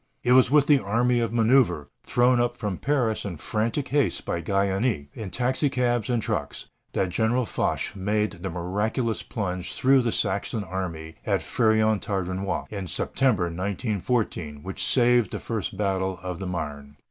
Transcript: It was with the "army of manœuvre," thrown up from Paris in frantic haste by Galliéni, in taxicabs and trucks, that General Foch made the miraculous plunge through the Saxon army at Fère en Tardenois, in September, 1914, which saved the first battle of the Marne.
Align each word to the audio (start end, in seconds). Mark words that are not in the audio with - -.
It 0.23 0.31
was 0.31 0.49
with 0.49 0.65
the 0.65 0.79
"army 0.79 1.19
of 1.19 1.29
manœuvre," 1.31 1.85
thrown 2.03 2.41
up 2.41 2.57
from 2.57 2.79
Paris 2.79 3.23
in 3.23 3.37
frantic 3.37 3.89
haste 3.89 4.25
by 4.25 4.41
Galliéni, 4.41 5.09
in 5.13 5.29
taxicabs 5.29 6.09
and 6.09 6.23
trucks, 6.23 6.65
that 6.93 7.09
General 7.09 7.45
Foch 7.45 7.95
made 7.95 8.31
the 8.41 8.49
miraculous 8.49 9.21
plunge 9.21 9.75
through 9.75 10.01
the 10.01 10.11
Saxon 10.11 10.63
army 10.63 11.17
at 11.23 11.41
Fère 11.41 11.79
en 11.87 11.99
Tardenois, 11.99 12.65
in 12.71 12.87
September, 12.87 13.43
1914, 13.43 14.63
which 14.63 14.83
saved 14.83 15.29
the 15.29 15.39
first 15.39 15.77
battle 15.77 16.17
of 16.23 16.39
the 16.39 16.47
Marne. 16.47 16.95